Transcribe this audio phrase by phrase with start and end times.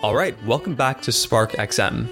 [0.00, 2.08] All right, welcome back to Spark XM.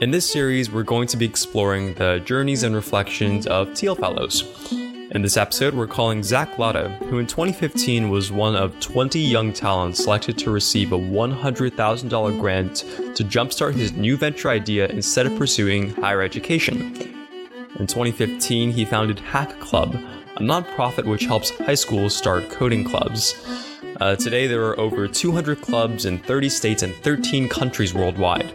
[0.00, 4.72] In this series, we're going to be exploring the journeys and reflections of Thiel Fellows.
[5.10, 9.52] In this episode, we're calling Zach Latta, who in 2015 was one of 20 young
[9.52, 12.76] talents selected to receive a $100,000 grant
[13.16, 16.94] to jumpstart his new venture idea instead of pursuing higher education.
[17.78, 19.94] In 2015, he founded Hack Club,
[20.36, 23.34] a nonprofit which helps high schools start coding clubs.
[24.00, 28.52] Uh, today, there are over 200 clubs in 30 states and 13 countries worldwide.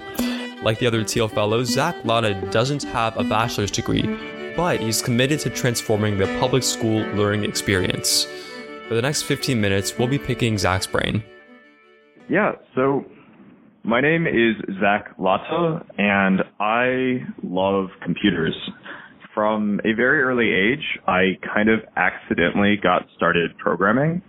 [0.64, 4.04] Like the other Thiel Fellows, Zach Latta doesn't have a bachelor's degree,
[4.56, 8.26] but he's committed to transforming the public school learning experience.
[8.88, 11.22] For the next 15 minutes, we'll be picking Zach's brain.
[12.30, 13.04] Yeah, so
[13.84, 18.56] my name is Zach Latta, and I love computers.
[19.34, 24.22] From a very early age, I kind of accidentally got started programming.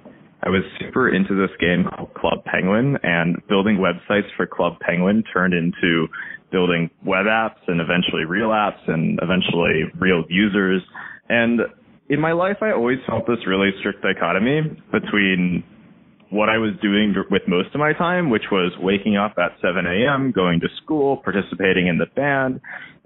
[0.44, 5.24] I was super into this game called Club Penguin, and building websites for Club Penguin
[5.32, 6.06] turned into
[6.52, 10.82] building web apps and eventually real apps and eventually real users.
[11.30, 11.60] And
[12.10, 14.60] in my life, I always felt this really strict dichotomy
[14.92, 15.64] between
[16.28, 19.86] what I was doing with most of my time, which was waking up at 7
[19.86, 22.60] a.m., going to school, participating in the band,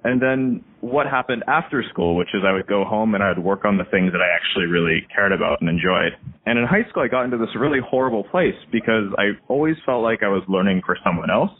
[0.05, 3.65] and then what happened after school, which is I would go home and I'd work
[3.65, 6.15] on the things that I actually really cared about and enjoyed.
[6.47, 10.05] And in high school, I got into this really horrible place because I always felt
[10.05, 11.51] like I was learning for someone else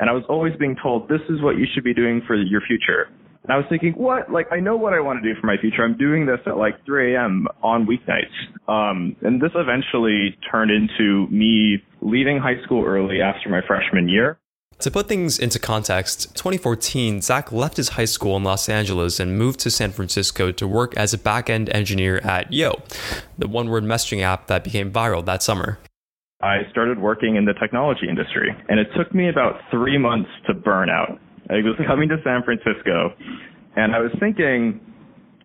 [0.00, 2.60] and I was always being told, this is what you should be doing for your
[2.66, 3.08] future.
[3.44, 4.30] And I was thinking, what?
[4.30, 5.82] Like, I know what I want to do for my future.
[5.84, 7.46] I'm doing this at like 3 a.m.
[7.62, 8.70] on weeknights.
[8.70, 14.38] Um, and this eventually turned into me leaving high school early after my freshman year.
[14.82, 19.36] To put things into context, 2014, Zach left his high school in Los Angeles and
[19.36, 22.80] moved to San Francisco to work as a back-end engineer at Yo,
[23.36, 25.80] the one-word messaging app that became viral that summer.
[26.40, 30.54] I started working in the technology industry, and it took me about three months to
[30.54, 31.18] burn out.
[31.50, 33.12] I was coming to San Francisco,
[33.74, 34.80] and I was thinking,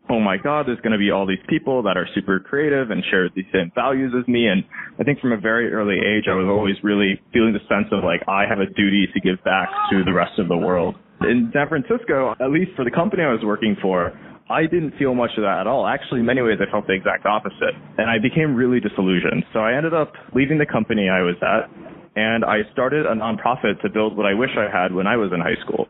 [0.10, 3.04] oh my God, there's going to be all these people that are super creative and
[3.10, 4.48] share the same values as me.
[4.48, 4.64] And
[5.00, 8.04] I think from a very early age, I was always really feeling the sense of
[8.04, 10.96] like, I have a duty to give back to the rest of the world.
[11.22, 14.12] In San Francisco, at least for the company I was working for,
[14.50, 15.88] I didn't feel much of that at all.
[15.88, 17.74] Actually, in many ways, I felt the exact opposite.
[17.98, 19.46] And I became really disillusioned.
[19.54, 21.72] So I ended up leaving the company I was at
[22.16, 25.32] and I started a nonprofit to build what I wish I had when I was
[25.34, 25.88] in high school.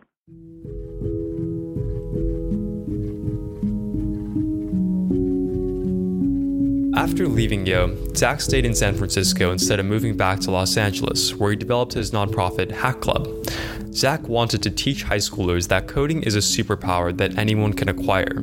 [7.03, 11.35] After leaving Yo, Zach stayed in San Francisco instead of moving back to Los Angeles,
[11.35, 13.27] where he developed his nonprofit Hack Club.
[13.91, 18.41] Zach wanted to teach high schoolers that coding is a superpower that anyone can acquire.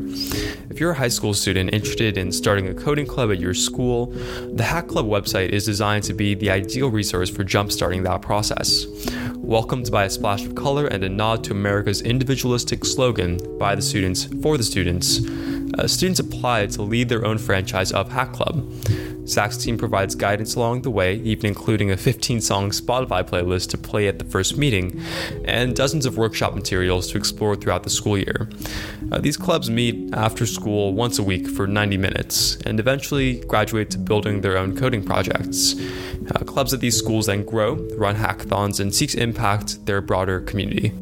[0.69, 4.09] If you're a high school student interested in starting a coding club at your school,
[4.53, 8.85] the Hack Club website is designed to be the ideal resource for jumpstarting that process.
[9.37, 13.81] Welcomed by a splash of color and a nod to America's individualistic slogan, by the
[13.81, 15.21] students, for the students,
[15.79, 18.71] uh, students apply to lead their own franchise of Hack Club.
[19.27, 23.79] Zach's team provides guidance along the way, even including a 15 song Spotify playlist to
[23.79, 25.01] play at the first meeting,
[25.45, 28.49] and dozens of workshop materials to explore throughout the school year.
[29.13, 33.91] Uh, these clubs meet after school once a week for 90 minutes, and eventually graduate
[33.91, 35.75] to building their own coding projects.
[36.35, 40.41] Uh, clubs at these schools then grow, run hackathons, and seek to impact their broader
[40.41, 40.93] community.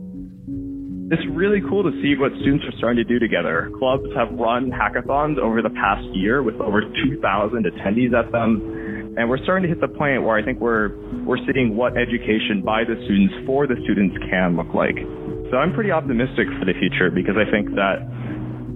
[1.09, 3.73] It's really cool to see what students are starting to do together.
[3.81, 7.17] Clubs have run hackathons over the past year with over 2,000
[7.65, 9.17] attendees at them.
[9.17, 10.93] And we're starting to hit the point where I think we're,
[11.25, 15.01] we're seeing what education by the students for the students can look like.
[15.49, 18.05] So I'm pretty optimistic for the future because I think that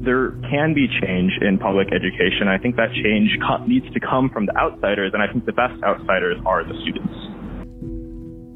[0.00, 2.48] there can be change in public education.
[2.48, 3.28] I think that change
[3.68, 7.31] needs to come from the outsiders, and I think the best outsiders are the students.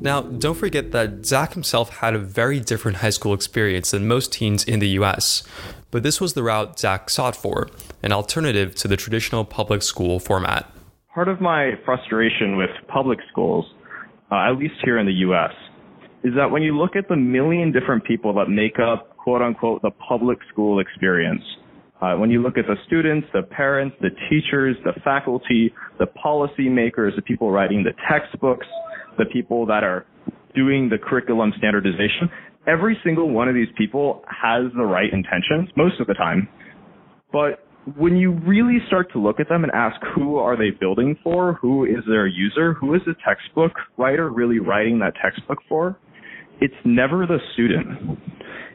[0.01, 4.33] Now, don't forget that Zach himself had a very different high school experience than most
[4.33, 5.43] teens in the US,
[5.91, 7.69] but this was the route Zach sought for
[8.03, 10.71] an alternative to the traditional public school format.
[11.15, 13.65] Part of my frustration with public schools,
[14.31, 15.53] uh, at least here in the US,
[16.23, 19.81] is that when you look at the million different people that make up quote unquote
[19.81, 21.43] the public school experience,
[22.03, 27.17] uh, when you look at the students, the parents, the teachers, the faculty, the policymakers,
[27.17, 28.67] the people writing the textbooks,
[29.19, 30.07] the people that are
[30.55, 32.31] doing the curriculum standardization,
[32.67, 36.49] every single one of these people has the right intentions most of the time.
[37.33, 37.67] But
[37.97, 41.55] when you really start to look at them and ask who are they building for,
[41.55, 45.97] who is their user, who is the textbook writer really writing that textbook for,
[46.61, 48.19] it's never the student.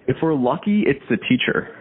[0.08, 1.76] If we're lucky, it's the teacher.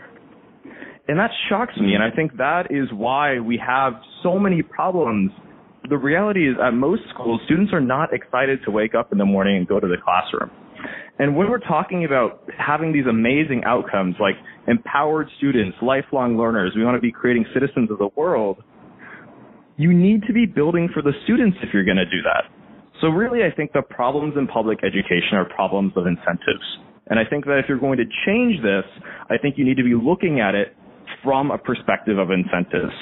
[1.08, 5.30] And that shocks me, and I think that is why we have so many problems
[5.88, 9.24] the reality is at most schools, students are not excited to wake up in the
[9.24, 10.50] morning and go to the classroom.
[11.18, 14.34] And when we're talking about having these amazing outcomes like
[14.66, 18.62] empowered students, lifelong learners, we want to be creating citizens of the world,
[19.76, 22.44] you need to be building for the students if you're going to do that.
[23.00, 26.64] So really, I think the problems in public education are problems of incentives.
[27.08, 28.84] And I think that if you're going to change this,
[29.30, 30.76] I think you need to be looking at it
[31.24, 32.92] from a perspective of incentives.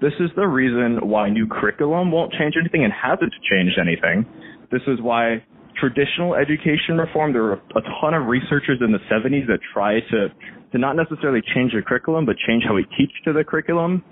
[0.00, 4.28] This is the reason why new curriculum won't change anything and hasn't changed anything.
[4.70, 5.40] This is why
[5.80, 10.28] traditional education reform, there were a ton of researchers in the 70s that tried to,
[10.72, 14.04] to not necessarily change the curriculum, but change how we teach to the curriculum.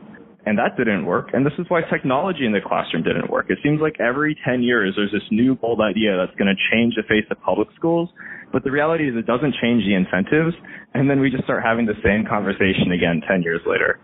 [0.46, 1.31] And that didn't work.
[1.32, 3.46] And this is why technology in the classroom didn't work.
[3.48, 6.94] It seems like every 10 years there's this new bold idea that's going to change
[6.96, 8.10] the face of public schools.
[8.52, 10.54] But the reality is it doesn't change the incentives.
[10.92, 14.00] And then we just start having the same conversation again 10 years later.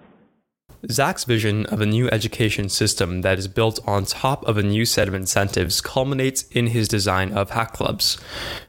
[0.89, 4.87] Zach's vision of a new education system that is built on top of a new
[4.87, 8.19] set of incentives culminates in his design of hack clubs.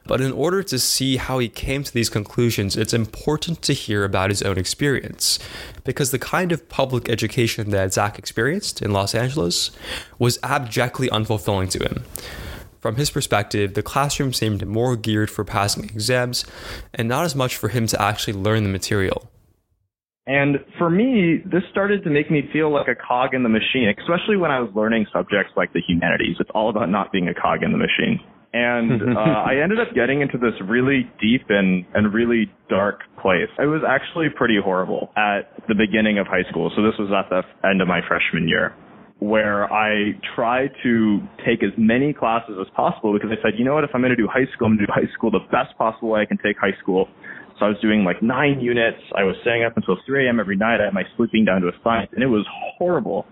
[0.06, 4.04] But in order to see how he came to these conclusions, it's important to hear
[4.04, 5.38] about his own experience.
[5.84, 9.70] Because the kind of public education that Zach experienced in Los Angeles
[10.18, 12.04] was abjectly unfulfilling to him.
[12.80, 16.44] From his perspective, the classroom seemed more geared for passing exams
[16.92, 19.30] and not as much for him to actually learn the material.
[20.26, 23.92] And for me, this started to make me feel like a cog in the machine,
[23.98, 26.36] especially when I was learning subjects like the humanities.
[26.38, 28.20] It's all about not being a cog in the machine.
[28.52, 33.50] And uh, I ended up getting into this really deep and, and really dark place.
[33.58, 36.70] It was actually pretty horrible at the beginning of high school.
[36.76, 38.74] So this was at the end of my freshman year
[39.18, 43.74] where I tried to take as many classes as possible because I said, you know
[43.74, 45.46] what, if I'm going to do high school, I'm going to do high school the
[45.50, 47.06] best possible way I can take high school
[47.62, 48.98] so I was doing like nine units.
[49.14, 50.40] I was staying up until 3 a.m.
[50.40, 50.80] every night.
[50.80, 52.44] I had my sleeping down to a science, and it was
[52.76, 53.24] horrible.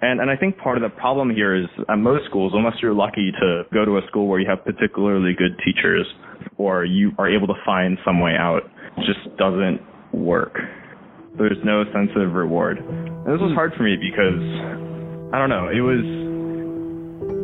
[0.00, 2.94] And and I think part of the problem here is at most schools, unless you're
[2.94, 6.06] lucky to go to a school where you have particularly good teachers,
[6.56, 8.62] or you are able to find some way out,
[9.04, 9.80] just doesn't
[10.14, 10.56] work.
[11.36, 12.78] There's no sense of reward.
[12.78, 14.40] And this was hard for me because
[15.28, 15.68] I don't know.
[15.68, 16.00] It was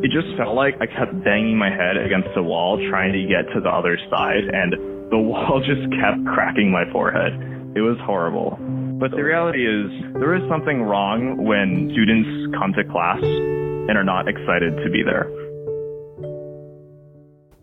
[0.00, 3.52] it just felt like I kept banging my head against the wall trying to get
[3.52, 7.32] to the other side and the wall just kept cracking my forehead.
[7.76, 8.58] It was horrible.
[8.98, 14.04] But the reality is, there is something wrong when students come to class and are
[14.04, 15.30] not excited to be there.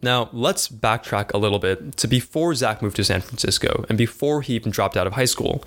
[0.03, 4.41] Now, let's backtrack a little bit to before Zach moved to San Francisco and before
[4.41, 5.63] he even dropped out of high school.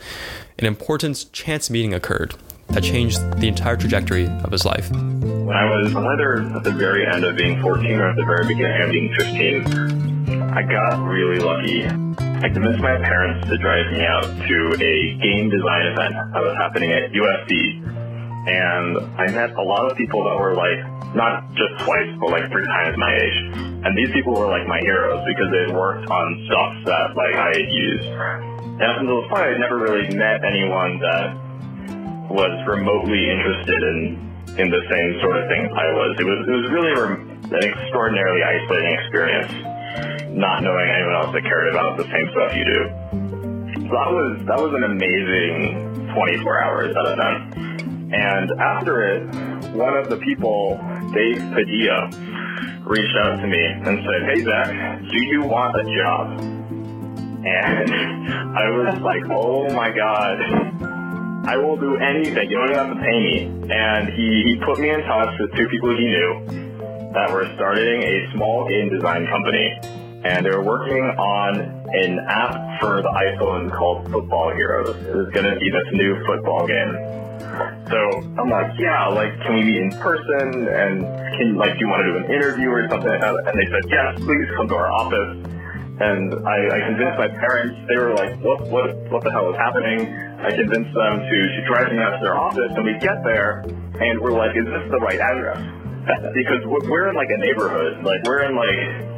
[0.58, 2.34] An important chance meeting occurred
[2.68, 4.90] that changed the entire trajectory of his life.
[4.90, 8.46] When I was either at the very end of being 14 or at the very
[8.46, 10.03] beginning of being 15,
[10.54, 11.82] I got really lucky.
[11.82, 16.54] I convinced my parents to drive me out to a game design event that was
[16.62, 17.82] happening at USC.
[18.46, 20.78] And I met a lot of people that were like,
[21.10, 23.38] not just twice, but like three times my age.
[23.82, 27.50] And these people were like my heroes because they worked on stuff that like I
[27.50, 28.06] had used.
[28.78, 31.34] And up until this point, I had never really met anyone that
[32.30, 34.22] was remotely interested in
[34.54, 36.14] in the same sort of thing I was.
[36.14, 39.73] It was it was really an extraordinarily isolating experience
[40.34, 42.80] not knowing anyone else that cared about the same stuff you do.
[43.86, 47.54] So that was that was an amazing 24 hours at event.
[48.12, 49.22] And after it,
[49.74, 50.78] one of the people,
[51.14, 52.10] Dave Padilla,
[52.82, 56.40] reached out to me and said, "Hey Zach, do you want a job?"
[57.46, 57.90] And
[58.58, 60.82] I was like, "Oh my god."
[61.46, 62.48] I will do anything.
[62.48, 63.68] You don't even have to pay me.
[63.68, 68.02] And he, he put me in touch with two people he knew that were starting
[68.02, 69.78] a small game design company
[70.24, 74.96] and they're working on an app for the iPhone called Football Heroes.
[75.04, 76.96] It was going to be this new football game.
[77.92, 77.98] So
[78.40, 80.64] I'm like, yeah, like, can we meet in person?
[80.64, 81.04] And
[81.36, 83.12] can like, do you want to do an interview or something?
[83.12, 85.44] And they said, yes, please come to our office.
[86.00, 87.76] And I, I convinced my parents.
[87.86, 90.08] They were like, what, what, what the hell is happening?
[90.40, 93.64] I convinced them to, to drive me out to their office, and we get there,
[93.64, 95.62] and we're like, is this the right address?
[96.34, 99.13] Because we're in like a neighborhood, like we're in like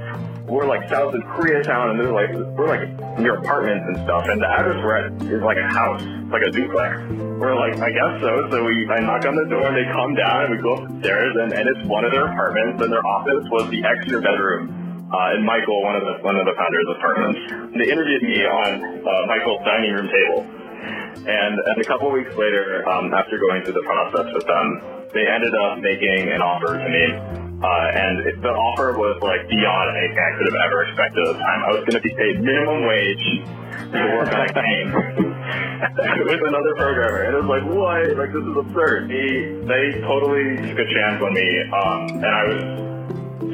[0.48, 2.86] we're like south of Koreatown, and they're like we're like
[3.18, 4.24] near apartments and stuff.
[4.30, 7.02] And the address we're at is like a house, like a duplex.
[7.36, 8.46] We're like, I guess so.
[8.50, 10.90] So we I knock on the door, and they come down, and we go up
[10.90, 14.70] upstairs, and, and it's one of their apartments, and their office was the extra bedroom.
[15.10, 17.38] Uh, and Michael, one of the one of the founders' apartments,
[17.78, 20.46] they interviewed me on uh, Michael's dining room table.
[21.26, 24.66] And, and a couple weeks later, um, after going through the process with them,
[25.10, 29.86] they ended up making an offer to me Uh, and the offer was like beyond
[29.96, 31.60] anything I could have ever expected at the time.
[31.64, 33.26] I was going to be paid minimum wage
[33.96, 34.88] to work on a game
[36.28, 37.24] with another programmer.
[37.24, 38.04] And it was like, what?
[38.12, 39.08] Like, this is absurd.
[39.08, 41.48] He, they totally took a chance on me.
[41.72, 42.60] Um, and I was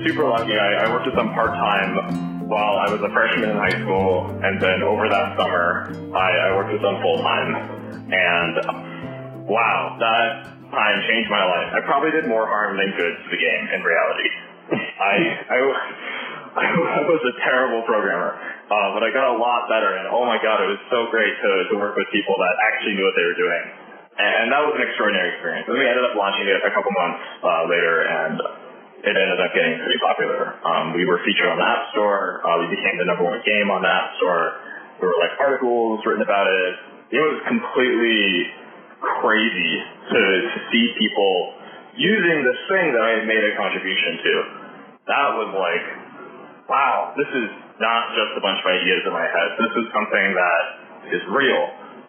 [0.02, 0.58] super lucky.
[0.58, 4.34] I, I worked with them part time while I was a freshman in high school.
[4.42, 7.54] And then over that summer, I, I worked with them full time.
[8.10, 8.54] And
[9.46, 11.68] wow, that time changed my life.
[11.76, 14.28] I probably did more harm than good to the game in reality.
[15.12, 15.14] I,
[15.52, 15.58] I,
[16.52, 16.66] I
[17.04, 18.32] was a terrible programmer,
[18.72, 20.00] uh, but I got a lot better.
[20.00, 22.96] And oh my god, it was so great to, to work with people that actually
[22.96, 23.64] knew what they were doing.
[24.16, 25.68] And, and that was an extraordinary experience.
[25.68, 28.36] And we ended up launching it a couple months uh, later, and
[29.02, 30.56] it ended up getting pretty popular.
[30.64, 32.40] Um, we were featured on the App Store.
[32.44, 34.60] Uh, we became the number one game on the App Store.
[35.00, 36.72] There were like articles written about it.
[37.12, 38.61] It was completely
[39.02, 39.74] crazy
[40.10, 41.34] to, to see people
[41.98, 44.32] using this thing that I had made a contribution to.
[45.10, 45.84] That was like,
[46.70, 47.48] wow, this is
[47.82, 49.48] not just a bunch of ideas in my head.
[49.58, 50.62] This is something that
[51.12, 51.62] is real.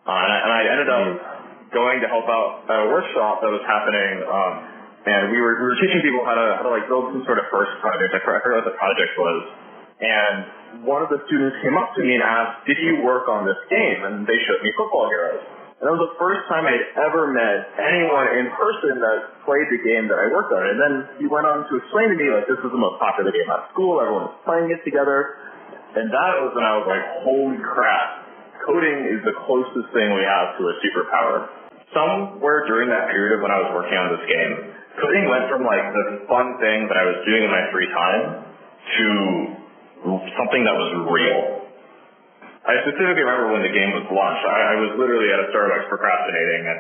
[0.06, 1.08] Uh, and, I, and I ended up
[1.74, 4.54] going to help out at a workshop that was happening, um,
[5.04, 7.42] and we were we were teaching people how to how to like build some sort
[7.42, 8.14] of first project.
[8.14, 9.40] I forgot what the project was,
[10.00, 13.44] and one of the students came up to me and asked, "Did you work on
[13.44, 15.44] this game?" And they showed me Football Heroes.
[15.84, 19.84] And that was the first time I'd ever met anyone in person that played the
[19.84, 20.64] game that I worked on.
[20.64, 23.36] And then he went on to explain to me, like, this was the most popular
[23.36, 24.00] game at school.
[24.00, 25.44] Everyone was playing it together.
[26.00, 28.24] And that was when I was like, holy crap.
[28.64, 31.52] Coding is the closest thing we have to a superpower.
[31.92, 34.54] Somewhere during that period of when I was working on this game,
[35.04, 38.24] coding went from like the fun thing that I was doing in my free time
[38.88, 39.06] to
[40.40, 41.53] something that was real.
[42.64, 44.46] I specifically remember when the game was launched.
[44.48, 46.80] I, I was literally at a Starbucks procrastinating and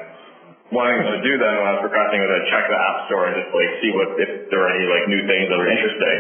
[0.72, 3.36] wanting to do that when I was procrastinating was I'd check the app store and
[3.36, 6.18] just like see what if there were any like new things that were interesting.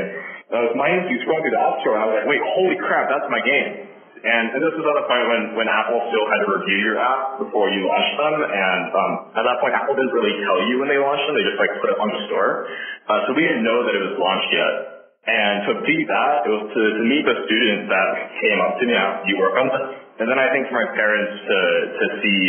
[0.51, 2.75] And I was mindlessly scrolling through the app store and I was like, wait, holy
[2.75, 3.87] crap, that's my game.
[4.23, 6.95] And, and this was at the point when, when Apple still had to review your
[6.95, 8.35] app before you launched them.
[8.39, 11.35] And um, at that point, Apple didn't really tell you when they launched them.
[11.35, 12.71] They just like put it on the store.
[13.03, 14.92] Uh, so we didn't know that it was launched yet.
[15.23, 18.07] And to be that, it was to, to meet the students that
[18.43, 19.85] came up to me after you work on this.
[20.19, 21.59] And then I think for my parents to,
[21.95, 22.39] to see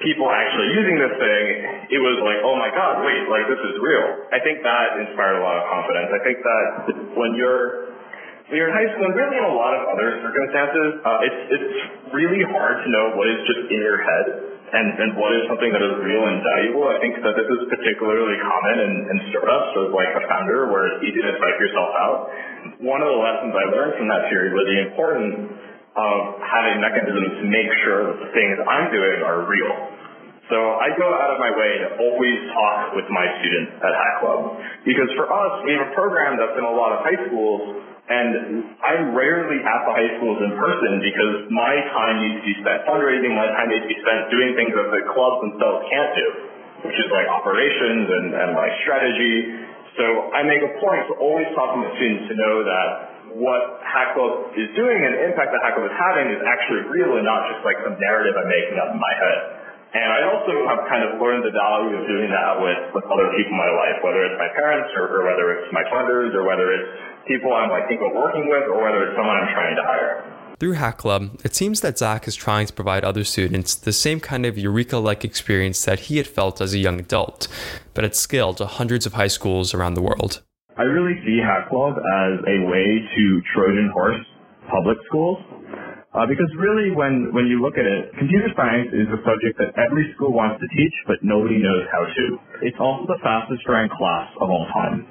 [0.00, 1.44] people actually using this thing,
[1.92, 4.32] it was like, oh my God, wait, like this is real.
[4.32, 6.08] I think that inspired a lot of confidence.
[6.08, 6.64] I think that
[7.20, 7.92] when you're
[8.48, 11.40] when you're in high school and really in a lot of other circumstances, uh, it's
[11.52, 11.70] it's
[12.16, 14.26] really hard to know what is just in your head
[14.70, 16.86] and, and what is something that is real and valuable.
[16.86, 20.94] I think that this is particularly common in, in startups as like a founder where
[20.94, 22.18] it's easy to psych yourself out.
[22.78, 25.36] One of the lessons I learned from that period was the importance
[25.98, 29.74] of having mechanisms to make sure that the things I'm doing are real.
[30.50, 34.14] So I go out of my way to always talk with my students at Hack
[34.18, 34.58] Club.
[34.82, 37.62] Because for us, we have a program that's in a lot of high schools
[38.10, 42.56] and I'm rarely at the high schools in person because my time needs to be
[42.58, 46.12] spent fundraising, my time needs to be spent doing things that the clubs themselves can't
[46.18, 46.26] do,
[46.90, 49.62] which is like operations and, and like strategy.
[49.94, 52.86] So I make a point to always talk to students to know that
[53.38, 56.90] what Hack Club is doing and the impact that Hack Club is having is actually
[56.90, 59.59] real and not just like some narrative I'm making up in my head.
[59.90, 63.26] And I also have kind of learned the value of doing that with, with other
[63.34, 66.46] people in my life, whether it's my parents or, or whether it's my funders or
[66.46, 66.88] whether it's
[67.26, 70.40] people I'm like think of working with or whether it's someone I'm trying to hire.
[70.60, 74.20] Through Hack Club, it seems that Zach is trying to provide other students the same
[74.20, 77.48] kind of eureka like experience that he had felt as a young adult,
[77.94, 80.42] but at scale to hundreds of high schools around the world.
[80.76, 84.22] I really see Hack Club as a way to Trojan horse
[84.70, 85.38] public schools
[86.10, 89.70] uh, because really, when, when you look at it, computer science is a subject that
[89.78, 92.24] every school wants to teach, but nobody knows how to.
[92.66, 95.06] It's also the fastest growing class of all time.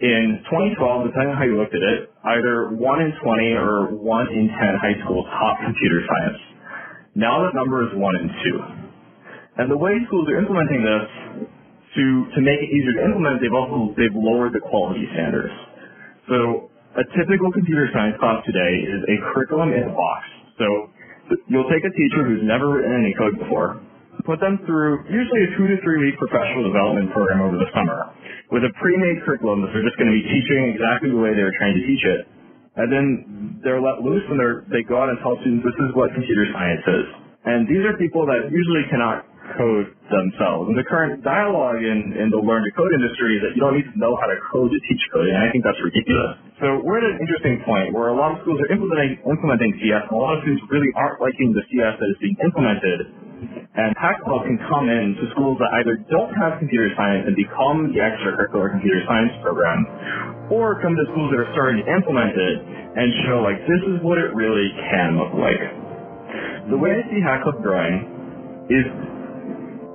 [0.00, 4.32] In 2012, depending on how you looked at it, either 1 in 20 or 1
[4.32, 6.40] in 10 high schools taught computer science.
[7.12, 9.60] Now that number is 1 in 2.
[9.60, 11.06] And the way schools are implementing this,
[11.92, 15.52] to, to make it easier to implement, they've also they've lowered the quality standards.
[16.24, 20.20] So a typical computer science class today is a curriculum in a box.
[20.60, 20.66] So
[21.48, 23.80] you'll take a teacher who's never written any code before,
[24.28, 28.12] put them through usually a two to three week professional development program over the summer
[28.52, 31.40] with a pre-made curriculum that they're just going to be teaching exactly the way they
[31.40, 32.28] were trained to teach it.
[32.76, 33.06] And then
[33.64, 34.36] they're let loose and
[34.68, 37.06] they go out and tell students this is what computer science is.
[37.48, 39.24] And these are people that usually cannot
[39.58, 40.70] code themselves.
[40.70, 43.76] And the current dialogue in, in the learn to code industry is that you don't
[43.76, 45.34] need to know how to code to teach coding.
[45.34, 46.38] And I think that's ridiculous.
[46.62, 50.06] So we're at an interesting point where a lot of schools are implementing, implementing CS
[50.06, 53.10] and a lot of students really aren't liking the CS that is being implemented.
[53.74, 57.34] And Hack Club can come in to schools that either don't have computer science and
[57.34, 62.30] become the extracurricular computer science program, or come to schools that are starting to implement
[62.30, 62.56] it
[62.94, 65.62] and show like this is what it really can look like.
[66.70, 68.06] The way I see Hack Club growing
[68.70, 68.86] is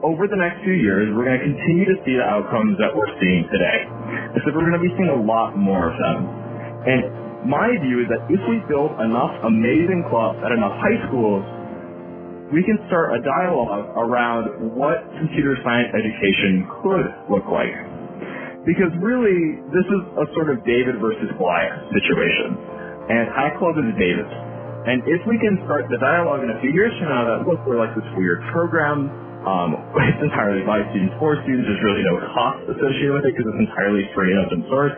[0.04, 3.08] over the next few years, we're going to continue to see the outcomes that we're
[3.24, 3.88] seeing today.
[4.36, 6.47] Except we're going to be seeing a lot more of them.
[6.86, 11.46] And my view is that if we build enough amazing clubs at enough high schools,
[12.52, 17.76] we can start a dialogue around what computer science education could look like.
[18.64, 22.56] Because really, this is a sort of David versus Goliath situation.
[23.08, 24.28] And Hack Club is David.
[24.88, 27.60] And if we can start the dialogue in a few years from now that, look,
[27.68, 29.12] we're like this weird program,
[29.44, 29.76] um,
[30.12, 33.64] it's entirely by students for students, there's really no cost associated with it because it's
[33.72, 34.96] entirely free and open source.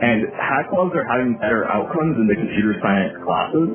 [0.00, 3.74] And hack clubs are having better outcomes in the computer science classes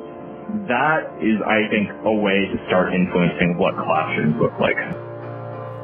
[0.68, 4.76] that is, I think, a way to start influencing what classrooms look like.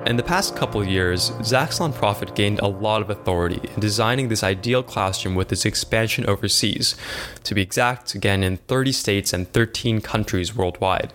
[0.07, 4.43] In the past couple years, Zach's nonprofit gained a lot of authority in designing this
[4.43, 6.97] ideal classroom with its expansion overseas.
[7.45, 11.13] To be exact, again in 30 states and 13 countries worldwide.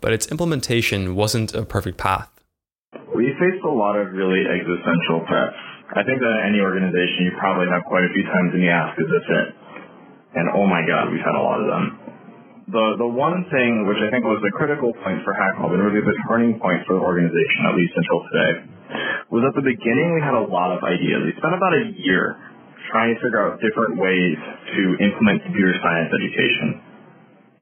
[0.00, 2.30] But its implementation wasn't a perfect path.
[3.14, 5.56] We faced a lot of really existential threats.
[5.92, 8.96] I think that any organization you probably have quite a few times in the ask,
[8.96, 9.48] is this it?
[10.34, 12.04] And oh my god, we've had a lot of them
[12.64, 15.84] the the one thing which I think was the critical point for Hack Club and
[15.84, 18.52] really the turning point for the organization, at least until today,
[19.28, 21.28] was at the beginning we had a lot of ideas.
[21.28, 22.40] We spent about a year
[22.88, 26.80] trying to figure out different ways to implement computer science education.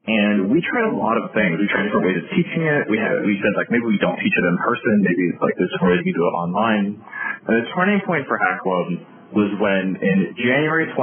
[0.03, 1.55] And we tried a lot of things.
[1.55, 2.91] We tried different ways of teaching it.
[2.91, 5.71] We had we said like maybe we don't teach it in person, maybe like this
[5.79, 6.99] way we do it online.
[7.47, 8.87] And the turning point for Hack Club
[9.31, 10.99] was when in January 2016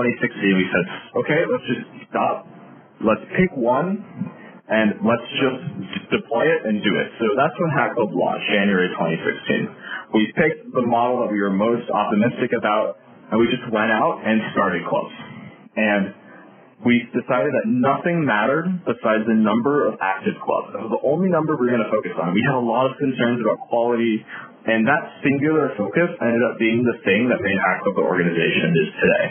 [0.52, 0.84] we said,
[1.24, 2.44] okay, let's just stop
[3.04, 4.04] let's pick one
[4.70, 5.60] and let's just
[6.14, 7.08] deploy it and do it.
[7.18, 10.14] So that's when Hack Club launched, January 2016.
[10.14, 13.02] We picked the model that we were most optimistic about,
[13.32, 15.14] and we just went out and started clubs.
[15.74, 16.14] And
[16.80, 20.72] we decided that nothing mattered besides the number of active clubs.
[20.72, 22.32] That was the only number we were going to focus on.
[22.32, 24.24] We had a lot of concerns about quality,
[24.64, 28.88] and that singular focus ended up being the thing that made Club the organization is
[28.96, 29.26] today.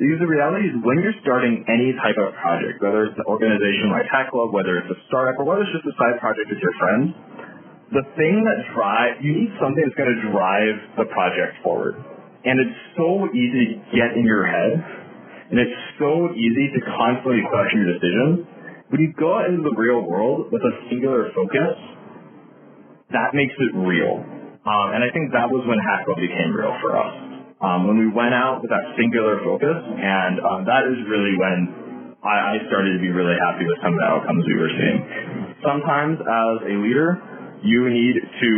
[0.00, 3.92] Because the reality is when you're starting any type of project, whether it's an organization
[3.92, 6.60] like Hack Club, whether it's a startup, or whether it's just a side project with
[6.64, 7.12] your friends,
[7.92, 12.00] the thing that drive you need something that's going to drive the project forward.
[12.48, 15.07] And it's so easy to get in your head,
[15.50, 18.34] and it's so easy to constantly question your decisions.
[18.88, 21.76] When you go out into the real world with a singular focus,
[23.12, 24.20] that makes it real.
[24.64, 27.98] Um, and I think that was when Hack Club became real for us um, when
[27.98, 32.62] we went out with that singular focus, and um, that is really when I, I
[32.70, 34.98] started to be really happy with some of the outcomes we were seeing.
[35.66, 37.18] Sometimes, as a leader,
[37.66, 38.50] you need to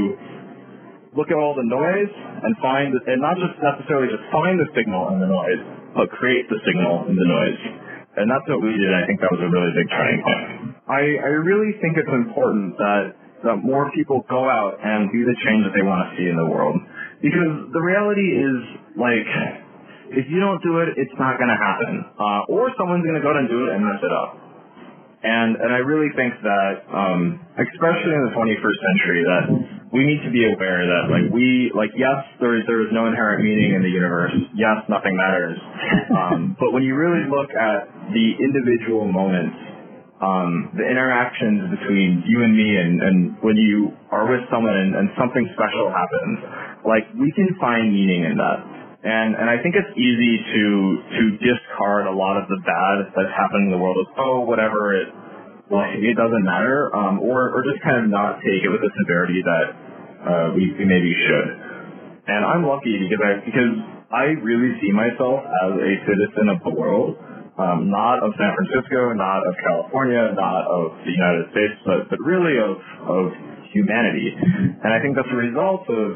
[1.16, 2.12] look at all the noise
[2.44, 5.62] and find, and not just necessarily just find the signal in the noise,
[5.94, 7.62] but create the signal and the noise.
[8.20, 8.90] And that's what we did.
[8.90, 10.46] I think that was a really big turning point.
[10.90, 13.05] I, I really think it's important that,
[13.46, 16.35] that more people go out and be the change that they want to see in
[16.35, 16.74] the world.
[17.22, 18.59] Because the reality is,
[18.98, 19.29] like,
[20.11, 21.92] if you don't do it, it's not going to happen.
[22.18, 24.50] Uh, or someone's going to go and do it and mess it up.
[25.20, 29.44] And and I really think that, um, especially in the 21st century, that
[29.90, 33.11] we need to be aware that like we like yes, there is there is no
[33.11, 34.31] inherent meaning in the universe.
[34.55, 35.59] Yes, nothing matters.
[36.11, 39.57] Um, but when you really look at the individual moments,
[40.20, 44.94] um, the interactions between you and me, and, and when you are with someone and,
[44.94, 46.37] and something special happens,
[46.85, 48.59] like we can find meaning in that.
[49.00, 50.64] And and I think it's easy to
[51.09, 54.92] to discard a lot of the bad that's happening in the world as oh whatever
[54.92, 55.09] it
[55.70, 58.90] like it doesn't matter um, or or just kind of not take it with the
[58.98, 59.66] severity that
[60.20, 61.48] uh, we, we maybe should.
[62.26, 63.72] And I'm lucky because I because
[64.11, 67.14] I really see myself as a citizen of the world,
[67.59, 72.18] um, not of San Francisco, not of California, not of the United States, but but
[72.18, 72.74] really of
[73.06, 73.24] of
[73.70, 74.35] humanity.
[74.83, 76.06] And I think that's a result of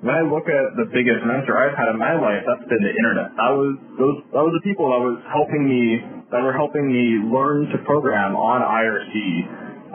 [0.00, 2.94] when I look at the biggest mentor I've had in my life, that's been the
[2.94, 3.34] internet.
[3.36, 7.24] That was those that was the people that was helping me that were helping me
[7.32, 9.14] learn to program on IRC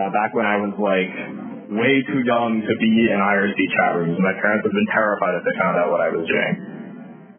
[0.02, 1.14] uh, back when I was like
[1.70, 4.18] way too young to be in IRC chat rooms.
[4.18, 6.54] My parents would have been terrified if they found out what I was doing.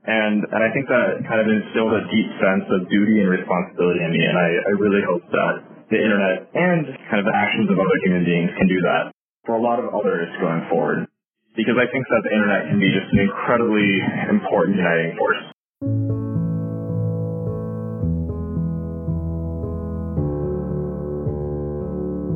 [0.05, 4.05] And and I think that kind of instilled a deep sense of duty and responsibility
[4.05, 4.21] in me.
[4.21, 5.55] And I, I really hope that
[5.89, 9.15] the internet and kind of the actions of other human beings can do that
[9.49, 11.09] for a lot of others going forward
[11.57, 13.91] because I think that the internet can be just an incredibly
[14.29, 15.54] important uniting force.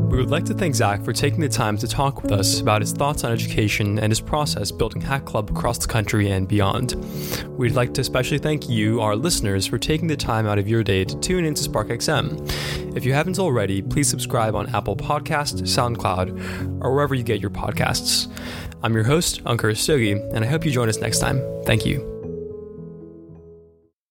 [0.08, 2.80] We would like to thank Zach for taking the time to talk with us about
[2.80, 6.94] his thoughts on education and his process building Hack Club across the country and beyond.
[7.58, 10.82] We'd like to especially thank you, our listeners, for taking the time out of your
[10.82, 12.96] day to tune into SparkXM.
[12.96, 17.50] If you haven't already, please subscribe on Apple Podcast, SoundCloud, or wherever you get your
[17.50, 18.32] podcasts.
[18.82, 21.42] I'm your host, Ankur Stogi, and I hope you join us next time.
[21.64, 22.17] Thank you.